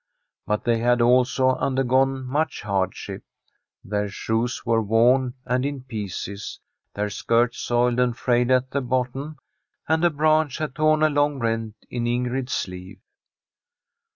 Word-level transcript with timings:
But 0.47 0.63
they 0.63 0.79
had 0.79 0.99
also 0.99 1.49
undercfone 1.59 2.25
much 2.25 2.63
hardship. 2.63 3.21
Their 3.83 4.09
shoes 4.09 4.65
were 4.65 4.81
worn 4.81 5.35
and 5.45 5.63
in 5.63 5.83
pieces, 5.83 6.59
their 6.95 7.11
skirts 7.11 7.59
soiled 7.59 7.99
and 7.99 8.17
frayed 8.17 8.49
at 8.49 8.71
the 8.71 8.81
bottom^ 8.81 9.35
and 9.87 10.03
a 10.03 10.09
branch 10.09 10.57
had 10.57 10.73
torn 10.73 11.03
a 11.03 11.09
long 11.11 11.37
rent 11.37 11.75
in 11.87 12.05
Ingrid's 12.07 12.51
sleeve. 12.51 12.99